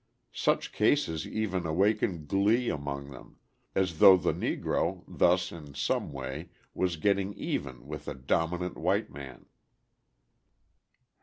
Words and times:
Such 0.33 0.71
cases 0.71 1.27
even 1.27 1.67
awaken 1.67 2.25
glee 2.25 2.69
among 2.71 3.11
them, 3.11 3.37
as 3.75 3.99
though 3.99 4.17
the 4.17 4.33
Negro, 4.33 5.03
thus, 5.07 5.51
in 5.51 5.75
some 5.75 6.11
way, 6.11 6.49
was 6.73 6.95
getting 6.97 7.35
even 7.35 7.85
with 7.85 8.05
the 8.05 8.15
dominant 8.15 8.77
white 8.77 9.11
man. 9.11 9.45